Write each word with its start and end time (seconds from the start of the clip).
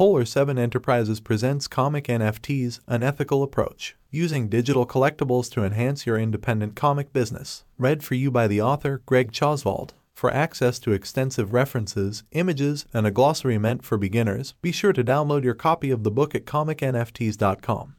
Polar 0.00 0.24
7 0.24 0.58
Enterprises 0.58 1.20
presents 1.20 1.68
Comic 1.68 2.06
NFTs 2.06 2.80
An 2.86 3.02
Ethical 3.02 3.42
Approach, 3.42 3.96
using 4.10 4.48
digital 4.48 4.86
collectibles 4.86 5.52
to 5.52 5.62
enhance 5.62 6.06
your 6.06 6.18
independent 6.18 6.74
comic 6.74 7.12
business. 7.12 7.64
Read 7.76 8.02
for 8.02 8.14
you 8.14 8.30
by 8.30 8.48
the 8.48 8.62
author 8.62 9.02
Greg 9.04 9.30
Tjosvold. 9.30 9.90
For 10.14 10.32
access 10.32 10.78
to 10.78 10.92
extensive 10.92 11.52
references, 11.52 12.22
images, 12.32 12.86
and 12.94 13.06
a 13.06 13.10
glossary 13.10 13.58
meant 13.58 13.84
for 13.84 13.98
beginners, 13.98 14.54
be 14.62 14.72
sure 14.72 14.94
to 14.94 15.04
download 15.04 15.44
your 15.44 15.52
copy 15.52 15.90
of 15.90 16.02
the 16.02 16.10
book 16.10 16.34
at 16.34 16.46
comicnfts.com. 16.46 17.96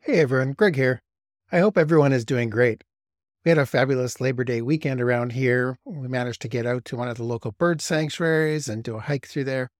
Hey 0.00 0.20
everyone, 0.20 0.52
Greg 0.52 0.76
here. 0.76 0.98
I 1.52 1.58
hope 1.58 1.76
everyone 1.76 2.14
is 2.14 2.24
doing 2.24 2.48
great. 2.48 2.82
We 3.46 3.50
had 3.50 3.58
a 3.58 3.66
fabulous 3.66 4.20
Labor 4.20 4.42
Day 4.42 4.60
weekend 4.60 5.00
around 5.00 5.30
here. 5.30 5.78
We 5.84 6.08
managed 6.08 6.42
to 6.42 6.48
get 6.48 6.66
out 6.66 6.84
to 6.86 6.96
one 6.96 7.06
of 7.06 7.16
the 7.16 7.22
local 7.22 7.52
bird 7.52 7.80
sanctuaries 7.80 8.68
and 8.68 8.82
do 8.82 8.96
a 8.96 9.00
hike 9.00 9.28
through 9.28 9.44
there, 9.44 9.70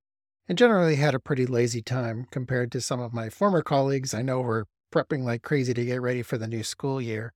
and 0.47 0.57
generally 0.57 0.95
had 0.95 1.17
a 1.17 1.19
pretty 1.19 1.47
lazy 1.47 1.83
time 1.83 2.29
compared 2.31 2.71
to 2.71 2.81
some 2.81 3.01
of 3.01 3.13
my 3.13 3.29
former 3.29 3.63
colleagues 3.63 4.15
I 4.15 4.23
know 4.23 4.41
were 4.41 4.67
prepping 4.95 5.25
like 5.25 5.43
crazy 5.43 5.75
to 5.75 5.85
get 5.85 6.01
ready 6.01 6.23
for 6.23 6.39
the 6.39 6.47
new 6.47 6.63
school 6.63 7.01
year. 7.01 7.33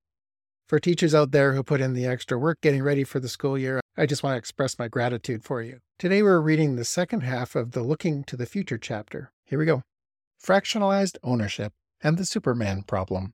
For 0.68 0.78
teachers 0.78 1.16
out 1.16 1.32
there 1.32 1.54
who 1.54 1.64
put 1.64 1.80
in 1.80 1.94
the 1.94 2.06
extra 2.06 2.38
work 2.38 2.60
getting 2.60 2.84
ready 2.84 3.02
for 3.02 3.18
the 3.18 3.28
school 3.28 3.58
year, 3.58 3.80
I 3.96 4.06
just 4.06 4.22
want 4.22 4.34
to 4.34 4.38
express 4.38 4.78
my 4.78 4.86
gratitude 4.86 5.42
for 5.42 5.62
you. 5.62 5.80
Today 5.98 6.22
we're 6.22 6.38
reading 6.38 6.76
the 6.76 6.84
second 6.84 7.22
half 7.22 7.56
of 7.56 7.72
the 7.72 7.82
Looking 7.82 8.22
to 8.26 8.36
the 8.36 8.46
Future 8.46 8.78
chapter. 8.78 9.32
Here 9.46 9.58
we 9.58 9.64
go 9.64 9.82
Fractionalized 10.40 11.16
Ownership 11.24 11.72
and 12.00 12.16
the 12.16 12.24
Superman 12.24 12.84
Problem. 12.84 13.32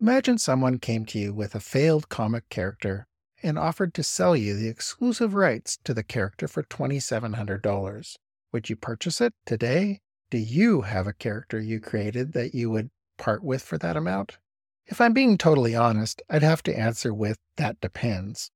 Imagine 0.00 0.38
someone 0.38 0.78
came 0.78 1.04
to 1.06 1.18
you 1.18 1.34
with 1.34 1.56
a 1.56 1.60
failed 1.60 2.08
comic 2.08 2.48
character 2.50 3.08
and 3.42 3.58
offered 3.58 3.92
to 3.94 4.04
sell 4.04 4.36
you 4.36 4.54
the 4.54 4.68
exclusive 4.68 5.34
rights 5.34 5.76
to 5.82 5.92
the 5.92 6.04
character 6.04 6.46
for 6.46 6.62
$2,700. 6.62 8.16
Would 8.52 8.70
you 8.70 8.76
purchase 8.76 9.20
it 9.20 9.34
today? 9.44 10.00
Do 10.30 10.38
you 10.38 10.82
have 10.82 11.08
a 11.08 11.12
character 11.12 11.58
you 11.58 11.80
created 11.80 12.32
that 12.34 12.54
you 12.54 12.70
would 12.70 12.90
part 13.16 13.42
with 13.42 13.60
for 13.60 13.76
that 13.78 13.96
amount? 13.96 14.38
If 14.86 15.00
I'm 15.00 15.12
being 15.12 15.36
totally 15.36 15.74
honest, 15.74 16.22
I'd 16.30 16.44
have 16.44 16.62
to 16.62 16.78
answer 16.78 17.12
with 17.12 17.38
that 17.56 17.80
depends. 17.80 18.52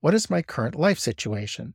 What 0.00 0.14
is 0.14 0.28
my 0.28 0.42
current 0.42 0.74
life 0.74 0.98
situation? 0.98 1.74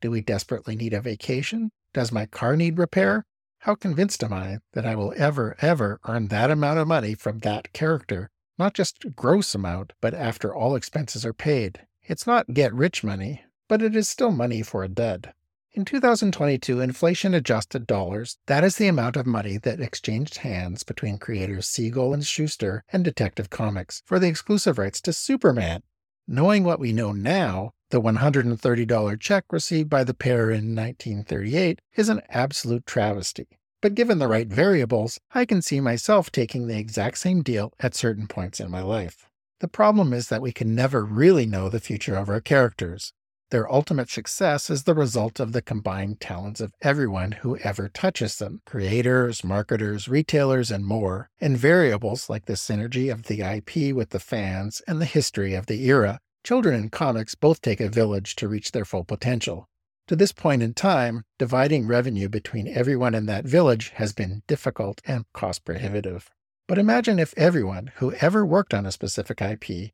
Do 0.00 0.10
we 0.10 0.22
desperately 0.22 0.74
need 0.74 0.92
a 0.92 1.00
vacation? 1.00 1.70
Does 1.94 2.10
my 2.10 2.26
car 2.26 2.56
need 2.56 2.78
repair? 2.78 3.26
How 3.58 3.76
convinced 3.76 4.24
am 4.24 4.32
I 4.32 4.58
that 4.72 4.86
I 4.86 4.96
will 4.96 5.14
ever, 5.16 5.54
ever 5.60 6.00
earn 6.04 6.26
that 6.28 6.50
amount 6.50 6.80
of 6.80 6.88
money 6.88 7.14
from 7.14 7.38
that 7.38 7.72
character 7.72 8.28
not 8.60 8.74
just 8.74 9.16
gross 9.16 9.54
amount, 9.54 9.94
but 10.02 10.14
after 10.14 10.54
all 10.54 10.76
expenses 10.76 11.24
are 11.24 11.32
paid. 11.32 11.80
It's 12.04 12.26
not 12.26 12.52
get 12.52 12.74
rich 12.74 13.02
money, 13.02 13.42
but 13.68 13.80
it 13.80 13.96
is 13.96 14.08
still 14.08 14.30
money 14.30 14.62
for 14.62 14.84
a 14.84 14.88
dud. 14.88 15.32
In 15.72 15.84
2022 15.84 16.80
inflation 16.80 17.32
adjusted 17.32 17.86
dollars, 17.86 18.36
that 18.46 18.62
is 18.62 18.76
the 18.76 18.88
amount 18.88 19.16
of 19.16 19.24
money 19.24 19.56
that 19.56 19.80
exchanged 19.80 20.38
hands 20.38 20.82
between 20.82 21.16
creators 21.16 21.68
Siegel 21.68 22.12
and 22.12 22.26
Shuster 22.26 22.84
and 22.92 23.02
Detective 23.02 23.48
Comics 23.48 24.02
for 24.04 24.18
the 24.18 24.28
exclusive 24.28 24.78
rights 24.78 25.00
to 25.02 25.12
Superman. 25.12 25.82
Knowing 26.28 26.62
what 26.62 26.80
we 26.80 26.92
know 26.92 27.12
now, 27.12 27.72
the 27.90 28.00
$130 28.00 29.20
check 29.20 29.44
received 29.50 29.88
by 29.88 30.04
the 30.04 30.14
pair 30.14 30.50
in 30.50 30.74
1938 30.76 31.80
is 31.94 32.08
an 32.08 32.20
absolute 32.28 32.84
travesty. 32.84 33.46
But 33.82 33.94
given 33.94 34.18
the 34.18 34.28
right 34.28 34.48
variables, 34.48 35.18
I 35.32 35.46
can 35.46 35.62
see 35.62 35.80
myself 35.80 36.30
taking 36.30 36.66
the 36.66 36.78
exact 36.78 37.16
same 37.16 37.42
deal 37.42 37.72
at 37.80 37.94
certain 37.94 38.26
points 38.26 38.60
in 38.60 38.70
my 38.70 38.82
life. 38.82 39.26
The 39.60 39.68
problem 39.68 40.12
is 40.12 40.28
that 40.28 40.42
we 40.42 40.52
can 40.52 40.74
never 40.74 41.04
really 41.04 41.46
know 41.46 41.68
the 41.68 41.80
future 41.80 42.16
of 42.16 42.28
our 42.28 42.40
characters. 42.40 43.14
Their 43.50 43.72
ultimate 43.72 44.10
success 44.10 44.70
is 44.70 44.84
the 44.84 44.94
result 44.94 45.40
of 45.40 45.52
the 45.52 45.62
combined 45.62 46.20
talents 46.20 46.60
of 46.60 46.74
everyone 46.82 47.32
who 47.32 47.56
ever 47.58 47.88
touches 47.88 48.36
them 48.36 48.60
creators, 48.64 49.42
marketers, 49.42 50.08
retailers, 50.08 50.70
and 50.70 50.84
more, 50.84 51.30
and 51.40 51.56
variables 51.56 52.28
like 52.28 52.44
the 52.44 52.52
synergy 52.52 53.10
of 53.10 53.24
the 53.24 53.40
IP 53.40 53.94
with 53.94 54.10
the 54.10 54.20
fans 54.20 54.82
and 54.86 55.00
the 55.00 55.06
history 55.06 55.54
of 55.54 55.66
the 55.66 55.84
era. 55.86 56.20
Children 56.44 56.74
in 56.74 56.90
comics 56.90 57.34
both 57.34 57.60
take 57.60 57.80
a 57.80 57.88
village 57.88 58.36
to 58.36 58.46
reach 58.46 58.72
their 58.72 58.84
full 58.84 59.04
potential. 59.04 59.69
To 60.10 60.16
this 60.16 60.32
point 60.32 60.60
in 60.60 60.74
time, 60.74 61.22
dividing 61.38 61.86
revenue 61.86 62.28
between 62.28 62.66
everyone 62.66 63.14
in 63.14 63.26
that 63.26 63.44
village 63.44 63.90
has 63.90 64.12
been 64.12 64.42
difficult 64.48 65.00
and 65.06 65.24
cost 65.32 65.64
prohibitive. 65.64 66.28
But 66.66 66.78
imagine 66.78 67.20
if 67.20 67.32
everyone 67.36 67.92
who 67.98 68.14
ever 68.14 68.44
worked 68.44 68.74
on 68.74 68.86
a 68.86 68.90
specific 68.90 69.40
IP 69.40 69.92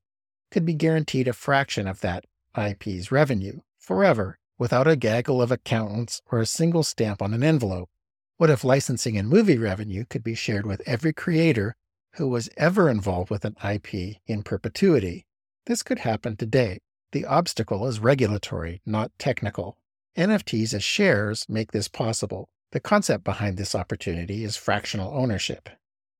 could 0.50 0.64
be 0.64 0.72
guaranteed 0.72 1.28
a 1.28 1.34
fraction 1.34 1.86
of 1.86 2.00
that 2.00 2.24
IP's 2.56 3.12
revenue 3.12 3.60
forever 3.78 4.38
without 4.56 4.88
a 4.88 4.96
gaggle 4.96 5.42
of 5.42 5.52
accountants 5.52 6.22
or 6.32 6.40
a 6.40 6.46
single 6.46 6.82
stamp 6.82 7.20
on 7.20 7.34
an 7.34 7.42
envelope. 7.42 7.90
What 8.38 8.48
if 8.48 8.64
licensing 8.64 9.18
and 9.18 9.28
movie 9.28 9.58
revenue 9.58 10.06
could 10.08 10.24
be 10.24 10.34
shared 10.34 10.64
with 10.64 10.80
every 10.86 11.12
creator 11.12 11.76
who 12.14 12.26
was 12.26 12.48
ever 12.56 12.88
involved 12.88 13.28
with 13.28 13.44
an 13.44 13.56
IP 13.62 14.16
in 14.26 14.42
perpetuity? 14.44 15.26
This 15.66 15.82
could 15.82 15.98
happen 15.98 16.36
today. 16.36 16.78
The 17.12 17.26
obstacle 17.26 17.86
is 17.86 18.00
regulatory, 18.00 18.80
not 18.86 19.12
technical. 19.18 19.76
NFTs 20.16 20.72
as 20.72 20.82
shares 20.82 21.44
make 21.46 21.72
this 21.72 21.88
possible. 21.88 22.48
The 22.72 22.80
concept 22.80 23.22
behind 23.22 23.58
this 23.58 23.74
opportunity 23.74 24.44
is 24.44 24.56
fractional 24.56 25.12
ownership. 25.14 25.68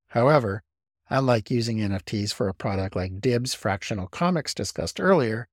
However, 0.08 0.62
unlike 1.08 1.50
using 1.50 1.78
NFTs 1.78 2.32
for 2.32 2.48
a 2.48 2.54
product 2.54 2.94
like 2.94 3.20
Dibbs 3.20 3.54
Fractional 3.54 4.06
Comics 4.06 4.52
discussed 4.52 5.00
earlier, 5.00 5.48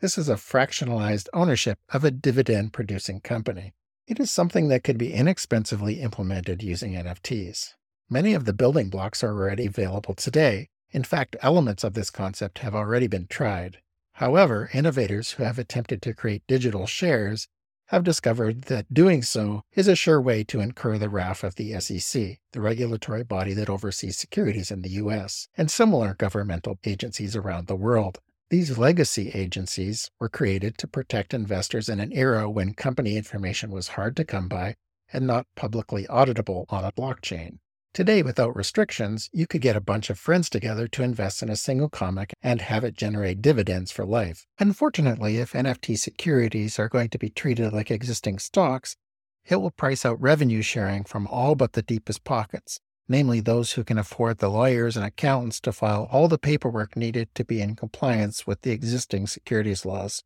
this 0.00 0.16
is 0.16 0.28
a 0.28 0.36
fractionalized 0.36 1.28
ownership 1.34 1.78
of 1.90 2.02
a 2.02 2.10
dividend 2.10 2.72
producing 2.72 3.20
company. 3.20 3.74
It 4.06 4.18
is 4.18 4.30
something 4.30 4.68
that 4.68 4.84
could 4.84 4.98
be 4.98 5.12
inexpensively 5.12 6.00
implemented 6.00 6.62
using 6.62 6.94
NFTs. 6.94 7.74
Many 8.08 8.32
of 8.32 8.46
the 8.46 8.52
building 8.54 8.88
blocks 8.88 9.22
are 9.22 9.32
already 9.32 9.66
available 9.66 10.14
today. 10.14 10.70
In 10.90 11.04
fact, 11.04 11.36
elements 11.40 11.84
of 11.84 11.94
this 11.94 12.10
concept 12.10 12.60
have 12.60 12.74
already 12.74 13.06
been 13.06 13.26
tried. 13.26 13.78
However, 14.14 14.70
innovators 14.72 15.32
who 15.32 15.44
have 15.44 15.58
attempted 15.58 16.00
to 16.02 16.14
create 16.14 16.42
digital 16.48 16.86
shares 16.86 17.48
have 17.92 18.04
discovered 18.04 18.62
that 18.62 18.92
doing 18.94 19.22
so 19.22 19.62
is 19.74 19.86
a 19.86 19.94
sure 19.94 20.18
way 20.18 20.42
to 20.42 20.60
incur 20.60 20.96
the 20.96 21.10
wrath 21.10 21.44
of 21.44 21.56
the 21.56 21.78
SEC, 21.78 22.38
the 22.52 22.60
regulatory 22.60 23.22
body 23.22 23.52
that 23.52 23.68
oversees 23.68 24.16
securities 24.16 24.70
in 24.70 24.80
the 24.80 24.92
US, 24.92 25.46
and 25.58 25.70
similar 25.70 26.14
governmental 26.14 26.78
agencies 26.84 27.36
around 27.36 27.66
the 27.66 27.76
world. 27.76 28.18
These 28.48 28.78
legacy 28.78 29.28
agencies 29.34 30.10
were 30.18 30.30
created 30.30 30.78
to 30.78 30.88
protect 30.88 31.34
investors 31.34 31.90
in 31.90 32.00
an 32.00 32.12
era 32.12 32.48
when 32.48 32.72
company 32.72 33.18
information 33.18 33.70
was 33.70 33.88
hard 33.88 34.16
to 34.16 34.24
come 34.24 34.48
by 34.48 34.74
and 35.12 35.26
not 35.26 35.46
publicly 35.54 36.06
auditable 36.06 36.64
on 36.70 36.84
a 36.84 36.92
blockchain. 36.92 37.58
Today, 37.94 38.22
without 38.22 38.56
restrictions, 38.56 39.28
you 39.34 39.46
could 39.46 39.60
get 39.60 39.76
a 39.76 39.80
bunch 39.80 40.08
of 40.08 40.18
friends 40.18 40.48
together 40.48 40.88
to 40.88 41.02
invest 41.02 41.42
in 41.42 41.50
a 41.50 41.56
single 41.56 41.90
comic 41.90 42.32
and 42.42 42.62
have 42.62 42.84
it 42.84 42.96
generate 42.96 43.42
dividends 43.42 43.92
for 43.92 44.06
life. 44.06 44.46
Unfortunately, 44.58 45.36
if 45.36 45.52
NFT 45.52 45.98
securities 45.98 46.78
are 46.78 46.88
going 46.88 47.10
to 47.10 47.18
be 47.18 47.28
treated 47.28 47.70
like 47.70 47.90
existing 47.90 48.38
stocks, 48.38 48.96
it 49.44 49.56
will 49.56 49.70
price 49.70 50.06
out 50.06 50.18
revenue 50.22 50.62
sharing 50.62 51.04
from 51.04 51.26
all 51.26 51.54
but 51.54 51.74
the 51.74 51.82
deepest 51.82 52.24
pockets, 52.24 52.80
namely 53.08 53.40
those 53.40 53.72
who 53.72 53.84
can 53.84 53.98
afford 53.98 54.38
the 54.38 54.48
lawyers 54.48 54.96
and 54.96 55.04
accountants 55.04 55.60
to 55.60 55.70
file 55.70 56.08
all 56.10 56.28
the 56.28 56.38
paperwork 56.38 56.96
needed 56.96 57.28
to 57.34 57.44
be 57.44 57.60
in 57.60 57.76
compliance 57.76 58.46
with 58.46 58.62
the 58.62 58.70
existing 58.70 59.26
securities 59.26 59.84
laws. 59.84 60.24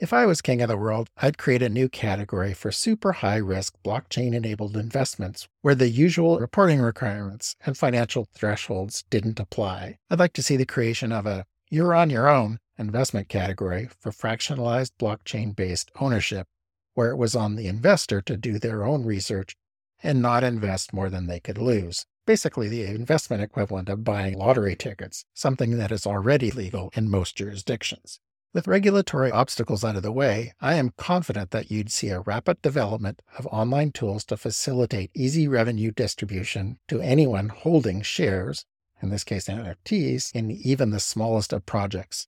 If 0.00 0.14
I 0.14 0.24
was 0.24 0.40
king 0.40 0.62
of 0.62 0.70
the 0.70 0.78
world, 0.78 1.10
I'd 1.18 1.36
create 1.36 1.60
a 1.60 1.68
new 1.68 1.86
category 1.86 2.54
for 2.54 2.72
super 2.72 3.12
high 3.12 3.36
risk 3.36 3.74
blockchain 3.84 4.34
enabled 4.34 4.74
investments 4.74 5.46
where 5.60 5.74
the 5.74 5.90
usual 5.90 6.38
reporting 6.38 6.80
requirements 6.80 7.54
and 7.66 7.76
financial 7.76 8.26
thresholds 8.32 9.04
didn't 9.10 9.38
apply. 9.38 9.98
I'd 10.08 10.18
like 10.18 10.32
to 10.32 10.42
see 10.42 10.56
the 10.56 10.64
creation 10.64 11.12
of 11.12 11.26
a 11.26 11.44
you're 11.68 11.94
on 11.94 12.08
your 12.08 12.30
own 12.30 12.60
investment 12.78 13.28
category 13.28 13.90
for 14.00 14.10
fractionalized 14.10 14.92
blockchain 14.98 15.54
based 15.54 15.90
ownership, 16.00 16.46
where 16.94 17.10
it 17.10 17.18
was 17.18 17.36
on 17.36 17.56
the 17.56 17.66
investor 17.66 18.22
to 18.22 18.38
do 18.38 18.58
their 18.58 18.86
own 18.86 19.04
research 19.04 19.54
and 20.02 20.22
not 20.22 20.42
invest 20.42 20.94
more 20.94 21.10
than 21.10 21.26
they 21.26 21.40
could 21.40 21.58
lose. 21.58 22.06
Basically, 22.26 22.70
the 22.70 22.84
investment 22.84 23.42
equivalent 23.42 23.90
of 23.90 24.02
buying 24.02 24.38
lottery 24.38 24.76
tickets, 24.76 25.26
something 25.34 25.76
that 25.76 25.92
is 25.92 26.06
already 26.06 26.50
legal 26.50 26.90
in 26.96 27.10
most 27.10 27.36
jurisdictions. 27.36 28.18
With 28.52 28.66
regulatory 28.66 29.30
obstacles 29.30 29.84
out 29.84 29.94
of 29.94 30.02
the 30.02 30.10
way, 30.10 30.54
I 30.60 30.74
am 30.74 30.92
confident 30.96 31.52
that 31.52 31.70
you'd 31.70 31.92
see 31.92 32.08
a 32.08 32.18
rapid 32.18 32.60
development 32.62 33.22
of 33.38 33.46
online 33.46 33.92
tools 33.92 34.24
to 34.24 34.36
facilitate 34.36 35.12
easy 35.14 35.46
revenue 35.46 35.92
distribution 35.92 36.80
to 36.88 37.00
anyone 37.00 37.50
holding 37.50 38.02
shares, 38.02 38.64
in 39.00 39.10
this 39.10 39.22
case 39.22 39.46
NFTs, 39.46 40.34
in 40.34 40.50
even 40.50 40.90
the 40.90 40.98
smallest 40.98 41.52
of 41.52 41.64
projects. 41.64 42.26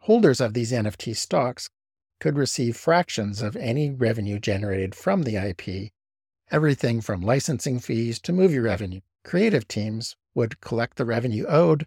Holders 0.00 0.40
of 0.40 0.52
these 0.52 0.72
NFT 0.72 1.14
stocks 1.14 1.70
could 2.18 2.36
receive 2.36 2.76
fractions 2.76 3.40
of 3.40 3.54
any 3.54 3.88
revenue 3.88 4.40
generated 4.40 4.96
from 4.96 5.22
the 5.22 5.36
IP, 5.36 5.92
everything 6.50 7.00
from 7.00 7.20
licensing 7.20 7.78
fees 7.78 8.18
to 8.22 8.32
movie 8.32 8.58
revenue. 8.58 9.00
Creative 9.22 9.68
teams 9.68 10.16
would 10.34 10.60
collect 10.60 10.96
the 10.96 11.04
revenue 11.04 11.46
owed 11.46 11.86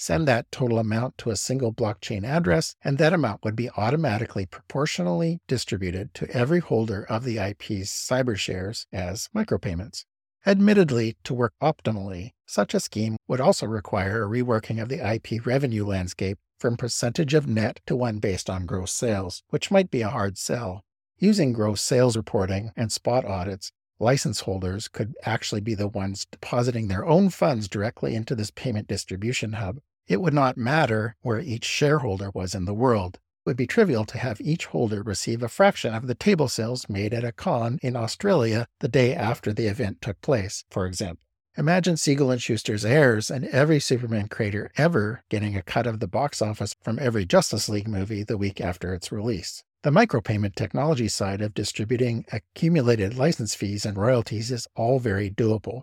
Send 0.00 0.28
that 0.28 0.52
total 0.52 0.78
amount 0.78 1.18
to 1.18 1.30
a 1.30 1.36
single 1.36 1.72
blockchain 1.72 2.24
address, 2.24 2.76
and 2.84 2.98
that 2.98 3.12
amount 3.12 3.44
would 3.44 3.56
be 3.56 3.68
automatically 3.76 4.46
proportionally 4.46 5.40
distributed 5.48 6.14
to 6.14 6.30
every 6.30 6.60
holder 6.60 7.04
of 7.10 7.24
the 7.24 7.38
IP's 7.38 7.90
cyber 7.90 8.36
shares 8.36 8.86
as 8.92 9.28
micropayments. 9.34 10.04
Admittedly, 10.46 11.16
to 11.24 11.34
work 11.34 11.52
optimally, 11.60 12.30
such 12.46 12.74
a 12.74 12.80
scheme 12.80 13.16
would 13.26 13.40
also 13.40 13.66
require 13.66 14.22
a 14.22 14.28
reworking 14.28 14.80
of 14.80 14.88
the 14.88 15.04
IP 15.04 15.44
revenue 15.44 15.84
landscape 15.84 16.38
from 16.60 16.76
percentage 16.76 17.34
of 17.34 17.48
net 17.48 17.80
to 17.86 17.96
one 17.96 18.20
based 18.20 18.48
on 18.48 18.66
gross 18.66 18.92
sales, 18.92 19.42
which 19.50 19.72
might 19.72 19.90
be 19.90 20.02
a 20.02 20.10
hard 20.10 20.38
sell. 20.38 20.84
Using 21.18 21.52
gross 21.52 21.82
sales 21.82 22.16
reporting 22.16 22.70
and 22.76 22.92
spot 22.92 23.24
audits, 23.24 23.72
license 23.98 24.42
holders 24.42 24.86
could 24.86 25.14
actually 25.24 25.60
be 25.60 25.74
the 25.74 25.88
ones 25.88 26.24
depositing 26.30 26.86
their 26.86 27.04
own 27.04 27.30
funds 27.30 27.66
directly 27.66 28.14
into 28.14 28.36
this 28.36 28.52
payment 28.52 28.86
distribution 28.86 29.54
hub. 29.54 29.80
It 30.08 30.22
would 30.22 30.32
not 30.32 30.56
matter 30.56 31.16
where 31.20 31.38
each 31.38 31.66
shareholder 31.66 32.30
was 32.30 32.54
in 32.54 32.64
the 32.64 32.72
world. 32.72 33.16
It 33.16 33.50
would 33.50 33.56
be 33.58 33.66
trivial 33.66 34.06
to 34.06 34.16
have 34.16 34.40
each 34.40 34.64
holder 34.66 35.02
receive 35.02 35.42
a 35.42 35.48
fraction 35.48 35.92
of 35.94 36.06
the 36.06 36.14
table 36.14 36.48
sales 36.48 36.88
made 36.88 37.12
at 37.12 37.24
a 37.24 37.32
con 37.32 37.78
in 37.82 37.94
Australia 37.94 38.66
the 38.80 38.88
day 38.88 39.14
after 39.14 39.52
the 39.52 39.66
event 39.66 40.00
took 40.00 40.18
place, 40.22 40.64
for 40.70 40.86
example. 40.86 41.22
Imagine 41.58 41.98
Siegel 41.98 42.30
and 42.30 42.40
Shuster's 42.40 42.86
heirs 42.86 43.30
and 43.30 43.44
every 43.46 43.80
Superman 43.80 44.28
creator 44.28 44.70
ever 44.78 45.24
getting 45.28 45.56
a 45.56 45.62
cut 45.62 45.86
of 45.86 46.00
the 46.00 46.08
box 46.08 46.40
office 46.40 46.74
from 46.82 46.98
every 46.98 47.26
Justice 47.26 47.68
League 47.68 47.88
movie 47.88 48.22
the 48.22 48.38
week 48.38 48.62
after 48.62 48.94
its 48.94 49.12
release. 49.12 49.62
The 49.82 49.90
micropayment 49.90 50.54
technology 50.54 51.08
side 51.08 51.42
of 51.42 51.54
distributing 51.54 52.24
accumulated 52.32 53.18
license 53.18 53.54
fees 53.54 53.84
and 53.84 53.98
royalties 53.98 54.50
is 54.50 54.66
all 54.74 55.00
very 55.00 55.30
doable. 55.30 55.82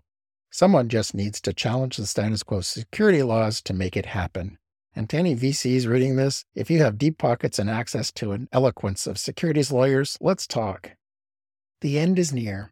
Someone 0.58 0.88
just 0.88 1.14
needs 1.14 1.42
to 1.42 1.52
challenge 1.52 1.98
the 1.98 2.06
status 2.06 2.42
quo 2.42 2.62
security 2.62 3.22
laws 3.22 3.62
to 3.64 3.74
make 3.74 3.98
it 3.98 4.06
happen. 4.06 4.58
And 4.96 5.10
to 5.10 5.18
any 5.18 5.36
VCs 5.36 5.86
reading 5.86 6.16
this, 6.16 6.46
if 6.56 6.72
you 6.72 6.80
have 6.80 6.98
deep 6.98 7.18
pockets 7.18 7.60
and 7.60 7.70
access 7.70 8.10
to 8.14 8.32
an 8.32 8.48
eloquence 8.54 9.06
of 9.06 9.18
securities 9.18 9.70
lawyers, 9.70 10.18
let's 10.22 10.48
talk. 10.48 10.92
The 11.82 12.00
end 12.00 12.18
is 12.18 12.32
near. 12.32 12.72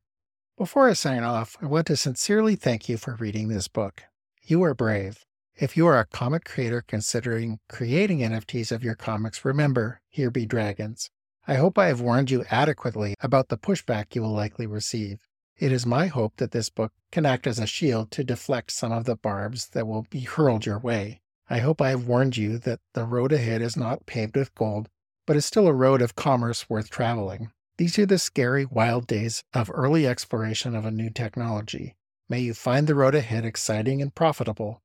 Before 0.58 0.88
I 0.88 0.94
sign 0.94 1.26
off, 1.26 1.58
I 1.62 1.66
want 1.66 1.88
to 1.88 1.98
sincerely 1.98 2.56
thank 2.56 2.88
you 2.88 2.96
for 2.96 3.16
reading 3.16 3.50
this 3.50 3.68
book. 3.68 4.04
You 4.42 4.64
are 4.64 4.74
brave. 4.74 5.26
If 5.54 5.76
you 5.76 5.86
are 5.88 6.00
a 6.00 6.06
comic 6.06 6.46
creator 6.46 6.86
considering 6.88 7.60
creating 7.68 8.20
NFTs 8.20 8.72
of 8.72 8.86
your 8.86 8.96
comics, 8.96 9.44
remember, 9.44 10.00
here 10.08 10.32
be 10.32 10.46
dragons. 10.46 11.10
I 11.50 11.56
hope 11.56 11.78
I 11.78 11.88
have 11.88 12.00
warned 12.00 12.32
you 12.32 12.46
adequately 12.50 13.16
about 13.20 13.50
the 13.50 13.58
pushback 13.58 14.16
you 14.16 14.22
will 14.22 14.32
likely 14.32 14.68
receive. 14.68 15.20
It 15.58 15.72
is 15.72 15.86
my 15.86 16.08
hope 16.08 16.38
that 16.38 16.52
this 16.52 16.70
book 16.70 16.92
can 17.12 17.26
act 17.26 17.46
as 17.46 17.60
a 17.60 17.68
shield 17.68 18.12
to 18.12 18.24
deflect 18.24 18.72
some 18.72 18.92
of 18.92 19.06
the 19.06 19.16
barbs 19.16 19.68
that 19.70 19.88
will 19.88 20.08
be 20.10 20.22
hurled 20.22 20.66
your 20.66 20.80
way. 20.80 21.22
I 21.50 21.60
hope 21.60 21.82
I 21.82 21.90
have 21.90 22.08
warned 22.08 22.38
you 22.38 22.58
that 22.60 22.80
the 22.94 23.06
road 23.06 23.32
ahead 23.32 23.62
is 23.62 23.78
not 23.78 24.06
paved 24.06 24.36
with 24.36 24.56
gold, 24.56 24.90
but 25.28 25.36
is 25.36 25.46
still 25.46 25.68
a 25.68 25.74
road 25.74 26.02
of 26.02 26.16
commerce 26.16 26.70
worth 26.70 26.90
traveling. 26.90 27.52
These 27.78 28.00
are 28.00 28.06
the 28.06 28.18
scary, 28.18 28.66
wild 28.66 29.08
days 29.08 29.44
of 29.54 29.72
early 29.74 30.08
exploration 30.08 30.76
of 30.76 30.86
a 30.86 30.92
new 30.92 31.10
technology. 31.10 31.96
May 32.30 32.40
you 32.40 32.54
find 32.54 32.88
the 32.88 32.96
road 32.96 33.16
ahead 33.16 33.46
exciting 33.46 34.02
and 34.02 34.14
profitable, 34.14 34.82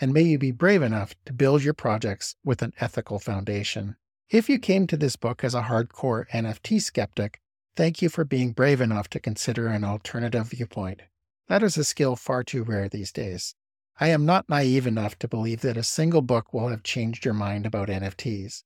and 0.00 0.12
may 0.12 0.22
you 0.22 0.38
be 0.38 0.50
brave 0.50 0.82
enough 0.82 1.14
to 1.26 1.32
build 1.32 1.62
your 1.62 1.74
projects 1.74 2.36
with 2.44 2.62
an 2.62 2.72
ethical 2.80 3.18
foundation. 3.18 3.96
If 4.30 4.48
you 4.48 4.58
came 4.58 4.86
to 4.88 4.96
this 4.96 5.16
book 5.16 5.42
as 5.42 5.54
a 5.54 5.62
hardcore 5.62 6.28
NFT 6.30 6.82
skeptic, 6.82 7.40
thank 7.78 8.02
you 8.02 8.08
for 8.08 8.24
being 8.24 8.50
brave 8.50 8.80
enough 8.80 9.08
to 9.08 9.20
consider 9.20 9.68
an 9.68 9.84
alternative 9.84 10.48
viewpoint. 10.48 11.00
That 11.46 11.62
is 11.62 11.76
a 11.76 11.84
skill 11.84 12.16
far 12.16 12.42
too 12.42 12.64
rare 12.64 12.88
these 12.88 13.12
days. 13.12 13.54
I 14.00 14.08
am 14.08 14.26
not 14.26 14.48
naive 14.48 14.84
enough 14.84 15.16
to 15.20 15.28
believe 15.28 15.60
that 15.60 15.76
a 15.76 15.84
single 15.84 16.20
book 16.20 16.52
will 16.52 16.70
have 16.70 16.82
changed 16.82 17.24
your 17.24 17.34
mind 17.34 17.66
about 17.66 17.86
NFTs. 17.86 18.64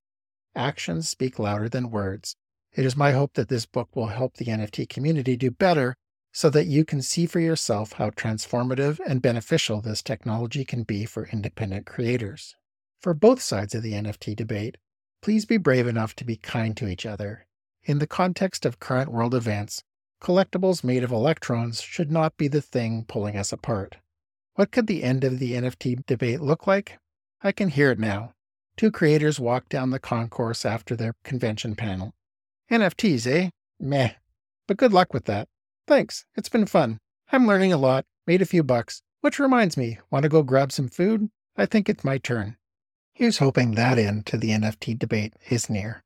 Actions 0.57 1.11
speak 1.11 1.39
louder 1.39 1.69
than 1.69 1.91
words. 1.91 2.37
It 2.73 2.87
is 2.87 2.97
my 2.97 3.13
hope 3.13 3.35
that 3.35 3.51
this 3.51 3.67
book 3.67 3.95
will 3.95 4.07
help 4.07 4.39
the 4.39 4.47
NFT 4.47 4.89
community 4.89 5.37
do 5.37 5.51
better 5.51 5.95
so 6.33 6.49
that 6.49 6.67
you 6.67 6.83
can 6.83 7.03
see 7.03 7.27
for 7.27 7.39
yourself 7.39 7.93
how 7.93 8.09
transformative 8.09 8.99
and 9.07 9.21
beneficial 9.21 9.83
this 9.83 10.01
technology 10.01 10.65
can 10.65 10.85
be 10.85 11.05
for 11.05 11.29
independent 11.31 11.85
creators. 11.85 12.57
For 12.99 13.13
both 13.13 13.43
sides 13.43 13.75
of 13.75 13.83
the 13.83 13.93
NFT 13.93 14.35
debate, 14.35 14.79
please 15.21 15.45
be 15.45 15.59
brave 15.59 15.87
enough 15.87 16.17
to 16.17 16.25
be 16.25 16.37
kind 16.37 16.75
to 16.79 16.89
each 16.89 17.05
other. 17.05 17.47
In 17.85 17.99
the 17.99 18.07
context 18.07 18.65
of 18.65 18.79
current 18.79 19.11
world 19.11 19.35
events, 19.35 19.83
collectibles 20.23 20.85
made 20.85 21.03
of 21.03 21.11
electrons 21.11 21.81
should 21.81 22.13
not 22.13 22.37
be 22.37 22.47
the 22.47 22.63
thing 22.63 23.05
pulling 23.09 23.37
us 23.37 23.53
apart. 23.53 23.97
What 24.55 24.71
could 24.71 24.87
the 24.87 25.03
end 25.03 25.25
of 25.25 25.41
the 25.41 25.55
NFT 25.55 26.07
debate 26.07 26.41
look 26.41 26.65
like? 26.67 26.99
I 27.43 27.51
can 27.51 27.71
hear 27.71 27.91
it 27.91 27.99
now. 27.99 28.35
Two 28.77 28.93
creators 28.93 29.41
walk 29.41 29.69
down 29.69 29.91
the 29.91 29.99
concourse 29.99 30.65
after 30.65 30.95
their 30.95 31.15
convention 31.25 31.75
panel. 31.75 32.13
NFTs, 32.71 33.27
eh? 33.27 33.51
Meh. 33.81 34.13
But 34.69 34.77
good 34.77 34.93
luck 34.93 35.13
with 35.13 35.25
that. 35.25 35.49
Thanks. 35.89 36.25
It's 36.37 36.49
been 36.49 36.67
fun. 36.67 36.99
I'm 37.33 37.49
learning 37.49 37.73
a 37.73 37.79
lot, 37.79 38.05
made 38.29 38.43
a 38.43 38.47
few 38.47 38.63
bucks. 38.63 39.03
Which 39.23 39.41
reminds 39.41 39.77
me, 39.77 39.99
want 40.09 40.23
to 40.23 40.29
go 40.29 40.45
grab 40.45 40.71
some 40.71 40.89
food? 40.89 41.31
I 41.57 41.67
think 41.67 41.89
it's 41.89 42.05
my 42.05 42.19
turn. 42.19 42.57
Here's 43.13 43.39
hoping 43.39 43.73
that 43.73 43.99
end 43.99 44.27
to 44.27 44.37
the 44.37 44.51
NFT 44.51 44.99
debate 44.99 45.35
is 45.51 45.69
near. 45.69 46.05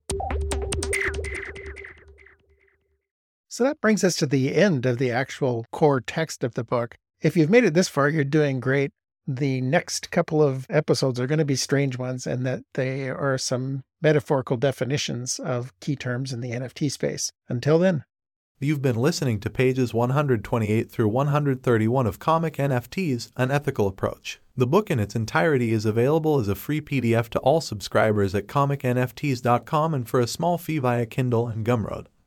So 3.56 3.64
that 3.64 3.80
brings 3.80 4.04
us 4.04 4.16
to 4.16 4.26
the 4.26 4.54
end 4.54 4.84
of 4.84 4.98
the 4.98 5.10
actual 5.10 5.64
core 5.72 6.02
text 6.02 6.44
of 6.44 6.52
the 6.52 6.62
book. 6.62 6.98
If 7.22 7.38
you've 7.38 7.48
made 7.48 7.64
it 7.64 7.72
this 7.72 7.88
far, 7.88 8.10
you're 8.10 8.22
doing 8.22 8.60
great. 8.60 8.90
The 9.26 9.62
next 9.62 10.10
couple 10.10 10.42
of 10.42 10.66
episodes 10.68 11.18
are 11.18 11.26
going 11.26 11.38
to 11.38 11.44
be 11.46 11.56
strange 11.56 11.96
ones, 11.96 12.26
and 12.26 12.44
that 12.44 12.64
they 12.74 13.08
are 13.08 13.38
some 13.38 13.82
metaphorical 14.02 14.58
definitions 14.58 15.38
of 15.38 15.72
key 15.80 15.96
terms 15.96 16.34
in 16.34 16.42
the 16.42 16.50
NFT 16.50 16.92
space. 16.92 17.32
Until 17.48 17.78
then. 17.78 18.04
You've 18.60 18.82
been 18.82 18.96
listening 18.96 19.40
to 19.40 19.48
pages 19.48 19.94
128 19.94 20.90
through 20.90 21.08
131 21.08 22.06
of 22.06 22.18
Comic 22.18 22.56
NFTs 22.56 23.32
An 23.38 23.50
Ethical 23.50 23.86
Approach. 23.86 24.38
The 24.54 24.66
book 24.66 24.90
in 24.90 25.00
its 25.00 25.16
entirety 25.16 25.72
is 25.72 25.86
available 25.86 26.38
as 26.38 26.48
a 26.48 26.54
free 26.54 26.82
PDF 26.82 27.30
to 27.30 27.38
all 27.38 27.62
subscribers 27.62 28.34
at 28.34 28.48
comicnfts.com 28.48 29.94
and 29.94 30.06
for 30.06 30.20
a 30.20 30.26
small 30.26 30.58
fee 30.58 30.76
via 30.76 31.06
Kindle 31.06 31.48
and 31.48 31.64
Gumroad. 31.64 32.08